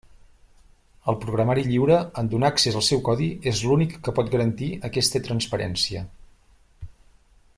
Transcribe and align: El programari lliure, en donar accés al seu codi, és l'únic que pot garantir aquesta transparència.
El 1.11 1.17
programari 1.25 1.65
lliure, 1.67 1.97
en 2.21 2.31
donar 2.31 2.49
accés 2.53 2.79
al 2.79 2.85
seu 2.87 3.03
codi, 3.11 3.29
és 3.53 3.61
l'únic 3.67 3.95
que 4.07 4.15
pot 4.21 4.33
garantir 4.37 4.71
aquesta 4.91 5.25
transparència. 5.31 6.05